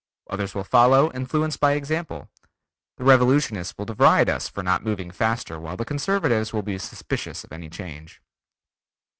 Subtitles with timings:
[0.31, 2.27] Others will follow, influenced by example.
[2.97, 7.43] The revolutionists will deride us for not moving faster while the conservatives will be suspicious
[7.43, 8.19] of any change."